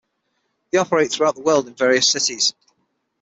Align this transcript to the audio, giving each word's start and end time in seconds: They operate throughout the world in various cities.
They 0.71 0.79
operate 0.79 1.11
throughout 1.11 1.35
the 1.35 1.43
world 1.43 1.67
in 1.67 1.75
various 1.75 2.11
cities. 2.11 2.55